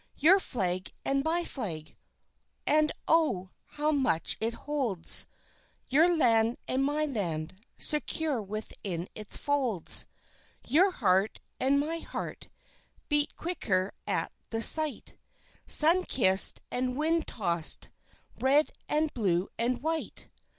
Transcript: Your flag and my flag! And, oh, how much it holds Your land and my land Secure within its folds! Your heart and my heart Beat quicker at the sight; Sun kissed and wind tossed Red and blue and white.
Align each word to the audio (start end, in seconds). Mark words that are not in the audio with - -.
Your 0.17 0.39
flag 0.39 0.91
and 1.05 1.23
my 1.23 1.45
flag! 1.45 1.95
And, 2.65 2.91
oh, 3.07 3.51
how 3.65 3.91
much 3.91 4.35
it 4.41 4.55
holds 4.55 5.27
Your 5.89 6.09
land 6.17 6.57
and 6.67 6.83
my 6.83 7.05
land 7.05 7.61
Secure 7.77 8.41
within 8.41 9.07
its 9.13 9.37
folds! 9.37 10.07
Your 10.65 10.89
heart 10.89 11.39
and 11.59 11.79
my 11.79 11.99
heart 11.99 12.49
Beat 13.09 13.35
quicker 13.35 13.93
at 14.07 14.31
the 14.49 14.63
sight; 14.63 15.17
Sun 15.67 16.05
kissed 16.05 16.61
and 16.71 16.97
wind 16.97 17.27
tossed 17.27 17.91
Red 18.39 18.71
and 18.89 19.13
blue 19.13 19.49
and 19.59 19.83
white. 19.83 20.29